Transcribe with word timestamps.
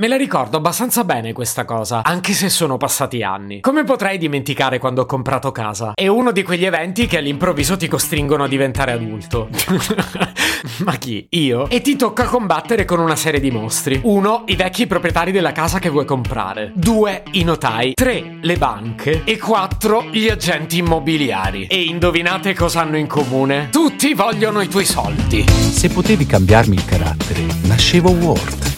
Me 0.00 0.06
la 0.06 0.16
ricordo 0.16 0.58
abbastanza 0.58 1.02
bene 1.02 1.32
questa 1.32 1.64
cosa, 1.64 2.04
anche 2.04 2.32
se 2.32 2.48
sono 2.50 2.76
passati 2.76 3.24
anni. 3.24 3.58
Come 3.58 3.82
potrei 3.82 4.16
dimenticare 4.16 4.78
quando 4.78 5.02
ho 5.02 5.06
comprato 5.06 5.50
casa? 5.50 5.90
È 5.92 6.06
uno 6.06 6.30
di 6.30 6.44
quegli 6.44 6.64
eventi 6.64 7.08
che 7.08 7.18
all'improvviso 7.18 7.76
ti 7.76 7.88
costringono 7.88 8.44
a 8.44 8.46
diventare 8.46 8.92
adulto. 8.92 9.48
Ma 10.86 10.94
chi? 10.98 11.26
Io? 11.30 11.68
E 11.68 11.80
ti 11.80 11.96
tocca 11.96 12.26
combattere 12.26 12.84
con 12.84 13.00
una 13.00 13.16
serie 13.16 13.40
di 13.40 13.50
mostri. 13.50 13.98
Uno, 14.04 14.44
i 14.46 14.54
vecchi 14.54 14.86
proprietari 14.86 15.32
della 15.32 15.50
casa 15.50 15.80
che 15.80 15.88
vuoi 15.88 16.04
comprare. 16.04 16.70
Due, 16.76 17.24
i 17.32 17.42
notai. 17.42 17.94
Tre, 17.94 18.38
le 18.40 18.56
banche. 18.56 19.22
E 19.24 19.36
quattro, 19.36 20.04
gli 20.12 20.28
agenti 20.28 20.78
immobiliari. 20.78 21.66
E 21.66 21.82
indovinate 21.82 22.54
cosa 22.54 22.82
hanno 22.82 22.98
in 22.98 23.08
comune? 23.08 23.68
Tutti 23.72 24.14
vogliono 24.14 24.60
i 24.60 24.68
tuoi 24.68 24.84
soldi. 24.84 25.44
Se 25.48 25.88
potevi 25.88 26.24
cambiarmi 26.24 26.76
il 26.76 26.84
carattere, 26.84 27.44
nascevo 27.62 28.10
Ward. 28.10 28.77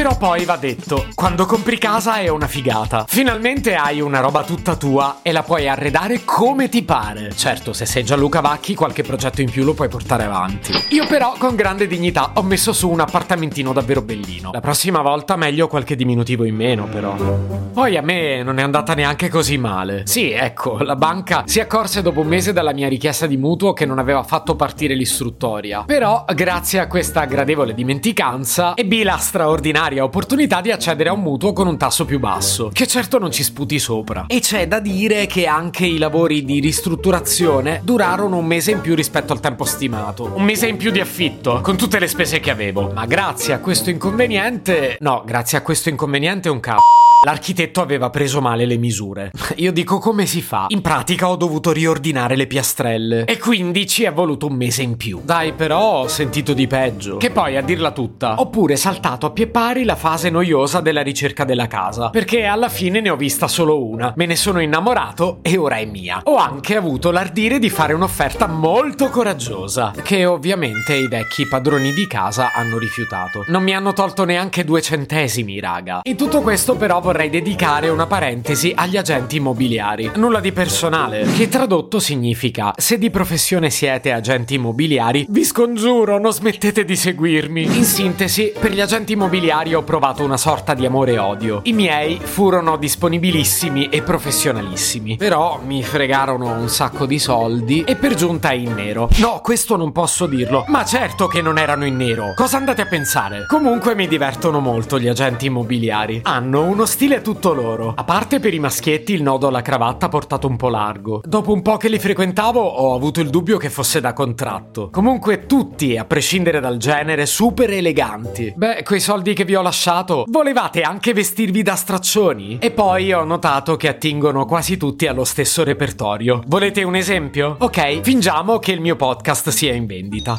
Però 0.00 0.16
poi 0.16 0.46
va 0.46 0.56
detto, 0.56 1.08
quando 1.14 1.44
compri 1.44 1.76
casa 1.76 2.20
è 2.20 2.28
una 2.28 2.46
figata. 2.46 3.04
Finalmente 3.06 3.74
hai 3.74 4.00
una 4.00 4.20
roba 4.20 4.44
tutta 4.44 4.74
tua 4.74 5.18
e 5.20 5.30
la 5.30 5.42
puoi 5.42 5.68
arredare 5.68 6.22
come 6.24 6.70
ti 6.70 6.82
pare. 6.82 7.34
Certo, 7.34 7.74
se 7.74 7.84
sei 7.84 8.02
Gianluca 8.02 8.40
Vacchi, 8.40 8.74
qualche 8.74 9.02
progetto 9.02 9.42
in 9.42 9.50
più 9.50 9.62
lo 9.62 9.74
puoi 9.74 9.90
portare 9.90 10.24
avanti. 10.24 10.72
Io 10.92 11.06
però, 11.06 11.34
con 11.36 11.54
grande 11.54 11.86
dignità, 11.86 12.30
ho 12.36 12.42
messo 12.42 12.72
su 12.72 12.88
un 12.88 13.00
appartamentino 13.00 13.74
davvero 13.74 14.00
bellino. 14.00 14.52
La 14.54 14.60
prossima 14.60 15.02
volta 15.02 15.36
meglio 15.36 15.68
qualche 15.68 15.96
diminutivo 15.96 16.44
in 16.44 16.54
meno, 16.54 16.86
però. 16.86 17.14
Poi 17.14 17.98
a 17.98 18.00
me 18.00 18.42
non 18.42 18.58
è 18.58 18.62
andata 18.62 18.94
neanche 18.94 19.28
così 19.28 19.58
male. 19.58 20.04
Sì, 20.06 20.30
ecco, 20.30 20.78
la 20.78 20.96
banca 20.96 21.42
si 21.44 21.60
accorse 21.60 22.00
dopo 22.00 22.20
un 22.20 22.26
mese 22.26 22.54
dalla 22.54 22.72
mia 22.72 22.88
richiesta 22.88 23.26
di 23.26 23.36
mutuo 23.36 23.74
che 23.74 23.84
non 23.84 23.98
aveva 23.98 24.22
fatto 24.22 24.56
partire 24.56 24.94
l'istruttoria. 24.94 25.82
Però, 25.84 26.24
grazie 26.34 26.78
a 26.78 26.86
questa 26.86 27.26
gradevole 27.26 27.74
dimenticanza, 27.74 28.72
ebbi 28.76 29.02
la 29.02 29.18
straordinaria 29.18 29.88
opportunità 29.98 30.60
di 30.60 30.70
accedere 30.70 31.08
a 31.08 31.12
un 31.12 31.22
mutuo 31.22 31.52
con 31.52 31.66
un 31.66 31.76
tasso 31.76 32.04
più 32.04 32.20
basso, 32.20 32.70
che 32.72 32.86
certo 32.86 33.18
non 33.18 33.32
ci 33.32 33.42
sputi 33.42 33.80
sopra. 33.80 34.26
E 34.28 34.38
c'è 34.38 34.68
da 34.68 34.78
dire 34.78 35.26
che 35.26 35.46
anche 35.46 35.86
i 35.86 35.98
lavori 35.98 36.44
di 36.44 36.60
ristrutturazione 36.60 37.80
durarono 37.82 38.36
un 38.36 38.46
mese 38.46 38.70
in 38.70 38.80
più 38.80 38.94
rispetto 38.94 39.32
al 39.32 39.40
tempo 39.40 39.64
stimato. 39.64 40.30
Un 40.34 40.44
mese 40.44 40.68
in 40.68 40.76
più 40.76 40.92
di 40.92 41.00
affitto, 41.00 41.60
con 41.62 41.76
tutte 41.76 41.98
le 41.98 42.06
spese 42.06 42.38
che 42.38 42.50
avevo. 42.50 42.92
Ma 42.94 43.06
grazie 43.06 43.54
a 43.54 43.58
questo 43.58 43.90
inconveniente... 43.90 44.98
No, 45.00 45.24
grazie 45.26 45.58
a 45.58 45.62
questo 45.62 45.88
inconveniente 45.88 46.48
un 46.48 46.60
cazzo. 46.60 47.09
L'architetto 47.22 47.82
aveva 47.82 48.08
preso 48.08 48.40
male 48.40 48.64
le 48.64 48.78
misure. 48.78 49.30
Io 49.56 49.72
dico 49.72 49.98
come 49.98 50.24
si 50.24 50.40
fa? 50.40 50.64
In 50.68 50.80
pratica 50.80 51.28
ho 51.28 51.36
dovuto 51.36 51.70
riordinare 51.70 52.34
le 52.34 52.46
piastrelle. 52.46 53.26
E 53.26 53.36
quindi 53.36 53.86
ci 53.86 54.04
è 54.04 54.12
voluto 54.12 54.46
un 54.46 54.54
mese 54.54 54.80
in 54.80 54.96
più. 54.96 55.20
Dai, 55.22 55.52
però 55.52 56.00
ho 56.00 56.08
sentito 56.08 56.54
di 56.54 56.66
peggio. 56.66 57.18
Che 57.18 57.30
poi, 57.30 57.58
a 57.58 57.60
dirla 57.60 57.90
tutta, 57.90 58.36
ho 58.36 58.48
pure 58.48 58.76
saltato 58.76 59.26
a 59.26 59.32
pie 59.32 59.48
pari 59.48 59.84
la 59.84 59.96
fase 59.96 60.30
noiosa 60.30 60.80
della 60.80 61.02
ricerca 61.02 61.44
della 61.44 61.66
casa. 61.66 62.08
Perché 62.08 62.46
alla 62.46 62.70
fine 62.70 63.02
ne 63.02 63.10
ho 63.10 63.16
vista 63.16 63.48
solo 63.48 63.84
una. 63.84 64.14
Me 64.16 64.24
ne 64.24 64.36
sono 64.36 64.60
innamorato 64.62 65.40
e 65.42 65.58
ora 65.58 65.76
è 65.76 65.84
mia. 65.84 66.22
Ho 66.24 66.36
anche 66.36 66.74
avuto 66.74 67.10
l'ardire 67.10 67.58
di 67.58 67.68
fare 67.68 67.92
un'offerta 67.92 68.46
molto 68.46 69.10
coraggiosa. 69.10 69.92
Che 70.02 70.24
ovviamente 70.24 70.94
i 70.94 71.06
vecchi 71.06 71.46
padroni 71.46 71.92
di 71.92 72.06
casa 72.06 72.52
hanno 72.54 72.78
rifiutato. 72.78 73.44
Non 73.48 73.62
mi 73.62 73.74
hanno 73.74 73.92
tolto 73.92 74.24
neanche 74.24 74.64
due 74.64 74.80
centesimi, 74.80 75.60
raga. 75.60 76.00
In 76.04 76.16
tutto 76.16 76.40
questo, 76.40 76.76
però, 76.76 77.08
vorrei 77.10 77.28
dedicare 77.28 77.88
una 77.88 78.06
parentesi 78.06 78.72
agli 78.72 78.96
agenti 78.96 79.38
immobiliari. 79.38 80.12
Nulla 80.14 80.38
di 80.38 80.52
personale, 80.52 81.24
che 81.36 81.48
tradotto 81.48 81.98
significa: 81.98 82.72
se 82.76 82.98
di 82.98 83.10
professione 83.10 83.68
siete 83.68 84.12
agenti 84.12 84.54
immobiliari, 84.54 85.26
vi 85.28 85.42
scongiuro, 85.42 86.20
non 86.20 86.32
smettete 86.32 86.84
di 86.84 86.94
seguirmi. 86.94 87.64
In 87.64 87.82
sintesi, 87.82 88.52
per 88.56 88.70
gli 88.70 88.80
agenti 88.80 89.14
immobiliari 89.14 89.74
ho 89.74 89.82
provato 89.82 90.22
una 90.22 90.36
sorta 90.36 90.72
di 90.72 90.86
amore 90.86 91.14
e 91.14 91.18
odio. 91.18 91.62
I 91.64 91.72
miei 91.72 92.20
furono 92.22 92.76
disponibilissimi 92.76 93.88
e 93.88 94.02
professionalissimi, 94.02 95.16
però 95.16 95.58
mi 95.64 95.82
fregarono 95.82 96.52
un 96.52 96.68
sacco 96.68 97.06
di 97.06 97.18
soldi 97.18 97.82
e 97.82 97.96
per 97.96 98.14
giunta 98.14 98.52
in 98.52 98.72
nero. 98.72 99.08
No, 99.16 99.40
questo 99.42 99.74
non 99.74 99.90
posso 99.90 100.26
dirlo, 100.26 100.64
ma 100.68 100.84
certo 100.84 101.26
che 101.26 101.42
non 101.42 101.58
erano 101.58 101.86
in 101.86 101.96
nero. 101.96 102.34
Cosa 102.36 102.56
andate 102.56 102.82
a 102.82 102.86
pensare? 102.86 103.46
Comunque 103.48 103.96
mi 103.96 104.06
divertono 104.06 104.60
molto 104.60 104.96
gli 105.00 105.08
agenti 105.08 105.46
immobiliari. 105.46 106.20
Hanno 106.22 106.62
uno 106.62 106.84
stile 106.84 106.98
tutto 107.22 107.54
loro. 107.54 107.94
A 107.96 108.04
parte 108.04 108.40
per 108.40 108.52
i 108.52 108.58
maschietti 108.58 109.14
il 109.14 109.22
nodo 109.22 109.48
alla 109.48 109.62
cravatta 109.62 110.08
portato 110.08 110.46
un 110.46 110.56
po' 110.56 110.68
largo. 110.68 111.22
Dopo 111.24 111.50
un 111.50 111.62
po' 111.62 111.78
che 111.78 111.88
li 111.88 111.98
frequentavo 111.98 112.60
ho 112.60 112.94
avuto 112.94 113.20
il 113.20 113.30
dubbio 113.30 113.56
che 113.56 113.70
fosse 113.70 114.00
da 114.00 114.12
contratto. 114.12 114.90
Comunque 114.90 115.46
tutti, 115.46 115.96
a 115.96 116.04
prescindere 116.04 116.60
dal 116.60 116.76
genere, 116.76 117.24
super 117.24 117.70
eleganti. 117.70 118.52
Beh, 118.54 118.82
quei 118.82 119.00
soldi 119.00 119.32
che 119.32 119.46
vi 119.46 119.54
ho 119.54 119.62
lasciato, 119.62 120.24
volevate 120.28 120.82
anche 120.82 121.14
vestirvi 121.14 121.62
da 121.62 121.74
straccioni? 121.74 122.58
E 122.60 122.70
poi 122.70 123.14
ho 123.14 123.24
notato 123.24 123.76
che 123.76 123.88
attingono 123.88 124.44
quasi 124.44 124.76
tutti 124.76 125.06
allo 125.06 125.24
stesso 125.24 125.64
repertorio. 125.64 126.42
Volete 126.48 126.82
un 126.82 126.96
esempio? 126.96 127.56
Ok, 127.60 128.00
fingiamo 128.02 128.58
che 128.58 128.72
il 128.72 128.80
mio 128.82 128.96
podcast 128.96 129.48
sia 129.48 129.72
in 129.72 129.86
vendita. 129.86 130.38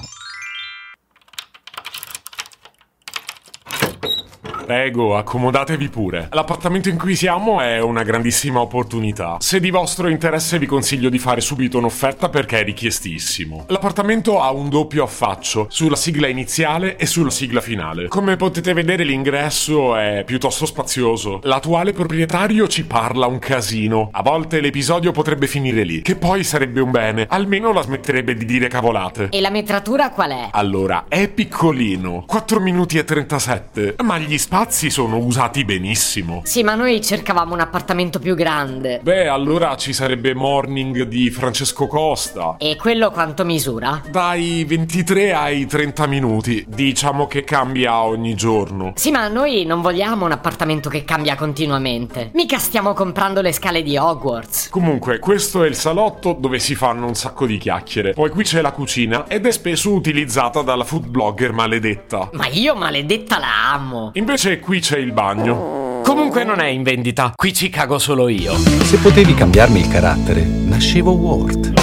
Prego, 4.71 5.17
accomodatevi 5.17 5.89
pure. 5.89 6.29
L'appartamento 6.31 6.87
in 6.87 6.97
cui 6.97 7.13
siamo 7.13 7.59
è 7.59 7.81
una 7.81 8.03
grandissima 8.03 8.61
opportunità. 8.61 9.35
Se 9.41 9.59
di 9.59 9.69
vostro 9.69 10.07
interesse 10.07 10.57
vi 10.59 10.65
consiglio 10.65 11.09
di 11.09 11.19
fare 11.19 11.41
subito 11.41 11.77
un'offerta 11.77 12.29
perché 12.29 12.61
è 12.61 12.63
richiestissimo. 12.63 13.65
L'appartamento 13.67 14.41
ha 14.41 14.49
un 14.53 14.69
doppio 14.69 15.03
affaccio, 15.03 15.65
sulla 15.69 15.97
sigla 15.97 16.27
iniziale 16.27 16.95
e 16.95 17.05
sulla 17.05 17.31
sigla 17.31 17.59
finale. 17.59 18.07
Come 18.07 18.37
potete 18.37 18.71
vedere 18.71 19.03
l'ingresso 19.03 19.97
è 19.97 20.23
piuttosto 20.25 20.65
spazioso. 20.65 21.41
L'attuale 21.43 21.91
proprietario 21.91 22.69
ci 22.69 22.85
parla 22.85 23.25
un 23.25 23.39
casino. 23.39 24.07
A 24.13 24.21
volte 24.21 24.61
l'episodio 24.61 25.11
potrebbe 25.11 25.47
finire 25.47 25.83
lì, 25.83 26.01
che 26.01 26.15
poi 26.15 26.45
sarebbe 26.45 26.79
un 26.79 26.91
bene. 26.91 27.25
Almeno 27.27 27.73
la 27.73 27.81
smetterebbe 27.81 28.35
di 28.35 28.45
dire 28.45 28.69
cavolate. 28.69 29.27
E 29.31 29.41
la 29.41 29.49
metratura 29.49 30.11
qual 30.11 30.31
è? 30.31 30.47
Allora, 30.51 31.07
è 31.09 31.27
piccolino, 31.27 32.23
4 32.25 32.61
minuti 32.61 32.97
e 32.97 33.03
37, 33.03 33.95
ma 34.01 34.17
gli 34.17 34.37
spazi 34.37 34.59
sono 34.89 35.17
usati 35.17 35.63
benissimo. 35.65 36.41
Sì, 36.43 36.61
ma 36.61 36.75
noi 36.75 37.01
cercavamo 37.01 37.53
un 37.53 37.61
appartamento 37.61 38.19
più 38.19 38.35
grande. 38.35 38.99
Beh, 39.01 39.27
allora 39.27 39.75
ci 39.77 39.93
sarebbe 39.93 40.33
Morning 40.33 41.03
di 41.03 41.29
Francesco 41.29 41.87
Costa. 41.87 42.57
E 42.59 42.75
quello 42.75 43.09
quanto 43.11 43.43
misura? 43.45 44.01
Dai 44.09 44.63
23 44.65 45.33
ai 45.33 45.65
30 45.65 46.07
minuti. 46.07 46.65
Diciamo 46.67 47.27
che 47.27 47.43
cambia 47.43 48.03
ogni 48.03 48.35
giorno. 48.35 48.93
Sì, 48.95 49.11
ma 49.11 49.27
noi 49.27 49.65
non 49.65 49.81
vogliamo 49.81 50.25
un 50.25 50.31
appartamento 50.31 50.89
che 50.89 51.05
cambia 51.05 51.35
continuamente. 51.35 52.31
Mica 52.33 52.59
stiamo 52.59 52.93
comprando 52.93 53.41
le 53.41 53.53
scale 53.53 53.81
di 53.81 53.97
Hogwarts. 53.97 54.69
Comunque, 54.69 55.19
questo 55.19 55.63
è 55.63 55.67
il 55.67 55.75
salotto 55.75 56.35
dove 56.37 56.59
si 56.59 56.75
fanno 56.75 57.07
un 57.07 57.15
sacco 57.15 57.45
di 57.45 57.57
chiacchiere. 57.57 58.13
Poi 58.13 58.29
qui 58.29 58.43
c'è 58.43 58.61
la 58.61 58.71
cucina 58.71 59.27
ed 59.27 59.45
è 59.45 59.51
spesso 59.51 59.91
utilizzata 59.93 60.61
dalla 60.61 60.83
food 60.83 61.07
blogger 61.07 61.51
maledetta. 61.53 62.29
Ma 62.33 62.47
io 62.47 62.75
maledetta 62.75 63.39
la 63.39 63.71
amo. 63.73 64.11
Invece 64.13 64.40
qui 64.41 64.79
c'è 64.79 64.97
il 64.97 65.11
bagno. 65.11 66.01
Comunque 66.03 66.43
non 66.43 66.59
è 66.59 66.65
in 66.65 66.81
vendita, 66.81 67.31
qui 67.35 67.53
ci 67.53 67.69
cago 67.69 67.99
solo 67.99 68.27
io. 68.27 68.57
Se 68.57 68.97
potevi 68.97 69.35
cambiarmi 69.35 69.81
il 69.81 69.87
carattere, 69.87 70.41
nascevo 70.41 71.11
Ward. 71.11 71.73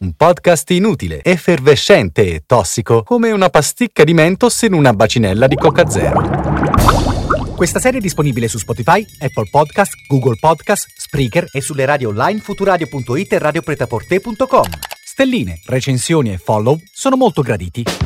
Un 0.00 0.12
podcast 0.12 0.70
inutile, 0.72 1.22
effervescente 1.22 2.34
e 2.34 2.42
tossico, 2.44 3.02
come 3.02 3.30
una 3.30 3.48
pasticca 3.48 4.04
di 4.04 4.12
mentos 4.12 4.60
in 4.62 4.74
una 4.74 4.92
bacinella 4.92 5.46
di 5.46 5.56
Coca 5.56 5.88
Zero. 5.88 6.20
Questa 7.56 7.80
serie 7.80 8.00
è 8.00 8.02
disponibile 8.02 8.46
su 8.46 8.58
Spotify, 8.58 9.02
Apple 9.20 9.48
Podcast, 9.50 9.94
Google 10.06 10.36
Podcast, 10.38 10.88
Spreaker 10.94 11.48
e 11.50 11.62
sulle 11.62 11.86
radio 11.86 12.10
online 12.10 12.40
futuradio.it 12.40 13.32
e 13.32 13.38
radiopretaporte.com. 13.38 14.64
Stelline, 15.02 15.60
recensioni 15.64 16.34
e 16.34 16.36
follow 16.36 16.78
sono 16.92 17.16
molto 17.16 17.40
graditi. 17.40 18.05